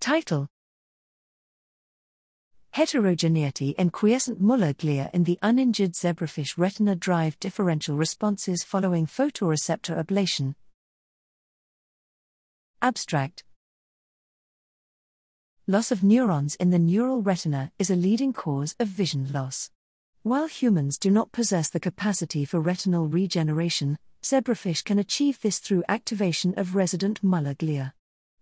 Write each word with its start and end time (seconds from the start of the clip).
Title 0.00 0.46
Heterogeneity 2.70 3.70
in 3.70 3.90
quiescent 3.90 4.40
Muller 4.40 4.72
glia 4.72 5.10
in 5.12 5.24
the 5.24 5.40
uninjured 5.42 5.94
zebrafish 5.94 6.56
retina 6.56 6.94
drive 6.94 7.38
differential 7.40 7.96
responses 7.96 8.62
following 8.62 9.06
photoreceptor 9.06 10.00
ablation. 10.00 10.54
Abstract 12.80 13.42
Loss 15.66 15.90
of 15.90 16.04
neurons 16.04 16.54
in 16.54 16.70
the 16.70 16.78
neural 16.78 17.20
retina 17.20 17.72
is 17.80 17.90
a 17.90 17.96
leading 17.96 18.32
cause 18.32 18.76
of 18.78 18.86
vision 18.86 19.32
loss. 19.32 19.70
While 20.22 20.46
humans 20.46 20.96
do 20.96 21.10
not 21.10 21.32
possess 21.32 21.68
the 21.68 21.80
capacity 21.80 22.44
for 22.44 22.60
retinal 22.60 23.08
regeneration, 23.08 23.98
zebrafish 24.22 24.84
can 24.84 25.00
achieve 25.00 25.40
this 25.40 25.58
through 25.58 25.82
activation 25.88 26.54
of 26.56 26.76
resident 26.76 27.24
Muller 27.24 27.54
glia. 27.54 27.92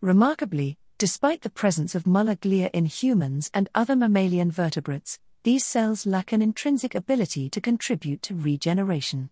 Remarkably, 0.00 0.78
despite 1.00 1.40
the 1.40 1.48
presence 1.48 1.94
of 1.94 2.06
Muller 2.06 2.36
glia 2.36 2.68
in 2.74 2.84
humans 2.84 3.50
and 3.54 3.70
other 3.74 3.96
mammalian 3.96 4.50
vertebrates, 4.50 5.18
these 5.44 5.64
cells 5.64 6.04
lack 6.04 6.30
an 6.30 6.42
intrinsic 6.42 6.94
ability 6.94 7.48
to 7.48 7.58
contribute 7.58 8.20
to 8.20 8.34
regeneration. 8.34 9.30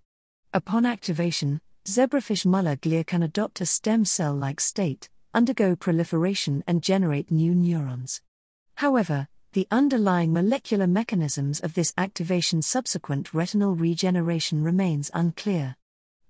Upon 0.55 0.87
activation, 0.87 1.61
zebrafish 1.85 2.47
Muller 2.47 2.77
glia 2.77 3.07
can 3.07 3.23
adopt 3.23 3.61
a 3.61 3.67
stem 3.67 4.07
cell 4.07 4.35
like 4.35 4.61
state, 4.61 5.11
undergo 5.35 5.77
proliferation, 5.77 6.65
and 6.67 6.83
generate 6.83 7.31
new 7.31 7.55
neurons. 7.55 8.23
However, 8.77 9.29
the 9.53 9.69
underlying 9.71 10.33
molecular 10.33 10.87
mechanisms 10.87 11.61
of 11.61 11.75
this 11.75 11.93
activation 11.99 12.63
subsequent 12.63 13.35
retinal 13.35 13.75
regeneration 13.75 14.65
remains 14.65 15.11
unclear. 15.13 15.77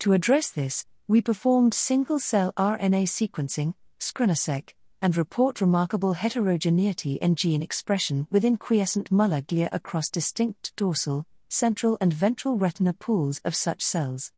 To 0.00 0.14
address 0.14 0.50
this, 0.50 0.84
we 1.06 1.22
performed 1.22 1.74
single 1.74 2.18
cell 2.18 2.52
RNA 2.56 3.04
sequencing, 3.04 3.74
SCRNA-seq, 4.00 4.74
and 5.00 5.16
report 5.16 5.60
remarkable 5.60 6.14
heterogeneity 6.14 7.14
in 7.14 7.34
gene 7.34 7.62
expression 7.62 8.26
within 8.30 8.56
quiescent 8.56 9.10
Muller 9.10 9.42
glia 9.42 9.68
across 9.72 10.08
distinct 10.08 10.74
dorsal, 10.76 11.26
central, 11.48 11.96
and 12.00 12.12
ventral 12.12 12.56
retina 12.56 12.92
pools 12.92 13.40
of 13.44 13.54
such 13.54 13.82
cells. 13.82 14.32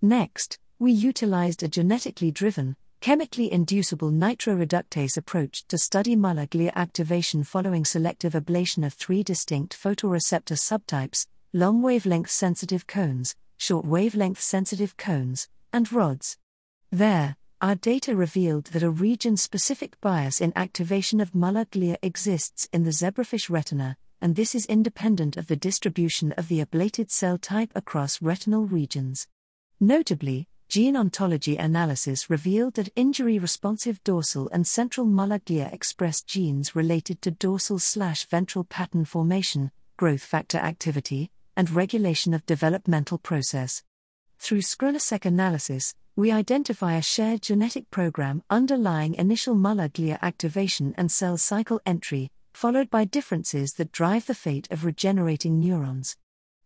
Next, 0.00 0.58
we 0.78 0.92
utilized 0.92 1.62
a 1.62 1.68
genetically 1.68 2.30
driven, 2.30 2.76
chemically 3.00 3.52
inducible 3.52 4.10
nitroreductase 4.10 5.16
approach 5.16 5.66
to 5.68 5.78
study 5.78 6.16
Muller 6.16 6.46
glia 6.46 6.72
activation 6.74 7.44
following 7.44 7.84
selective 7.84 8.32
ablation 8.32 8.84
of 8.86 8.94
three 8.94 9.22
distinct 9.22 9.76
photoreceptor 9.80 10.56
subtypes 10.56 11.26
long 11.56 11.82
wavelength 11.82 12.28
sensitive 12.28 12.84
cones, 12.88 13.36
short 13.56 13.86
wavelength 13.86 14.40
sensitive 14.40 14.96
cones, 14.96 15.48
and 15.72 15.92
rods. 15.92 16.36
There, 16.90 17.36
our 17.64 17.74
data 17.76 18.14
revealed 18.14 18.66
that 18.66 18.82
a 18.82 18.90
region 18.90 19.38
specific 19.38 19.98
bias 20.02 20.38
in 20.38 20.52
activation 20.54 21.18
of 21.18 21.34
Muller 21.34 21.64
glia 21.64 21.96
exists 22.02 22.68
in 22.74 22.84
the 22.84 22.90
zebrafish 22.90 23.48
retina, 23.48 23.96
and 24.20 24.36
this 24.36 24.54
is 24.54 24.66
independent 24.66 25.38
of 25.38 25.46
the 25.46 25.56
distribution 25.56 26.32
of 26.32 26.48
the 26.48 26.62
ablated 26.62 27.10
cell 27.10 27.38
type 27.38 27.72
across 27.74 28.20
retinal 28.20 28.66
regions. 28.66 29.28
Notably, 29.80 30.46
gene 30.68 30.94
ontology 30.94 31.56
analysis 31.56 32.28
revealed 32.28 32.74
that 32.74 32.92
injury 32.96 33.38
responsive 33.38 34.04
dorsal 34.04 34.50
and 34.52 34.66
central 34.66 35.06
Muller 35.06 35.38
glia 35.38 35.72
expressed 35.72 36.26
genes 36.26 36.76
related 36.76 37.22
to 37.22 37.30
dorsal 37.30 37.78
slash 37.78 38.26
ventral 38.26 38.64
pattern 38.64 39.06
formation, 39.06 39.70
growth 39.96 40.22
factor 40.22 40.58
activity, 40.58 41.30
and 41.56 41.70
regulation 41.70 42.34
of 42.34 42.44
developmental 42.44 43.16
process. 43.16 43.82
Through 44.38 44.60
SCRNA-seq 44.60 45.24
analysis, 45.24 45.94
we 46.16 46.30
identify 46.30 46.94
a 46.94 47.02
shared 47.02 47.42
genetic 47.42 47.90
program 47.90 48.42
underlying 48.50 49.14
initial 49.14 49.54
Muller 49.54 49.88
glia 49.88 50.18
activation 50.22 50.94
and 50.96 51.10
cell 51.10 51.36
cycle 51.36 51.80
entry, 51.84 52.30
followed 52.52 52.90
by 52.90 53.04
differences 53.04 53.74
that 53.74 53.92
drive 53.92 54.26
the 54.26 54.34
fate 54.34 54.68
of 54.70 54.84
regenerating 54.84 55.58
neurons 55.58 56.16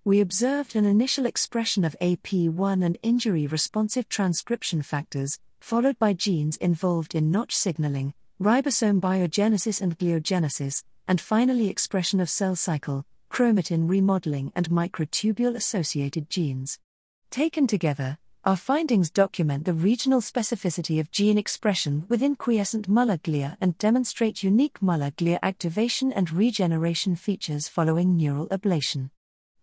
we 0.09 0.23
observed 0.23 0.75
an 0.75 0.87
initial 0.87 1.27
expression 1.27 1.85
of 1.85 1.95
AP1 2.01 2.83
and 2.83 2.97
injury 3.03 3.47
responsive 3.47 4.09
transcription 4.09 4.81
factors, 4.81 5.39
followed 5.61 5.99
by 5.99 6.15
genes 6.15 6.57
involved 6.57 7.15
in 7.15 7.31
Notch 7.31 7.55
signaling, 7.55 8.15
ribosome 8.41 9.03
biogenesis 9.03 9.83
and 9.83 9.99
gliogenesis, 9.99 10.83
and 11.07 11.21
finally 11.21 11.69
expression 11.69 12.21
of 12.21 12.31
cell 12.31 12.57
cycle, 12.57 13.05
chromatin 13.31 13.87
remodeling, 13.87 14.51
and 14.57 14.71
microtubule 14.71 15.55
associated 15.55 16.31
genes. 16.31 16.79
Taken 17.31 17.67
together, 17.67 18.17
our 18.49 18.57
findings 18.57 19.11
document 19.11 19.67
the 19.67 19.75
regional 19.75 20.23
specificity 20.23 20.99
of 20.99 21.11
gene 21.11 21.37
expression 21.37 22.07
within 22.09 22.35
quiescent 22.35 22.89
Muller 22.89 23.19
glia 23.19 23.59
and 23.61 23.77
demonstrate 23.77 24.43
unique 24.43 24.81
Muller 24.81 25.11
glia 25.11 25.39
activation 25.43 26.11
and 26.11 26.33
regeneration 26.33 27.15
features 27.15 27.69
following 27.69 28.17
neural 28.17 28.49
ablation. 28.49 29.11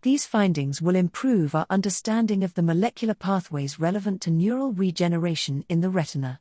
These 0.03 0.27
findings 0.27 0.83
will 0.83 0.95
improve 0.95 1.55
our 1.55 1.65
understanding 1.67 2.43
of 2.43 2.53
the 2.53 2.61
molecular 2.61 3.15
pathways 3.15 3.79
relevant 3.79 4.21
to 4.21 4.29
neural 4.29 4.71
regeneration 4.71 5.65
in 5.67 5.81
the 5.81 5.89
retina. 5.89 6.39